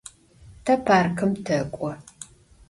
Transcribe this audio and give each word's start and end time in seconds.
Te 0.65 0.73
parkım 0.87 1.31
tek'o. 1.45 1.89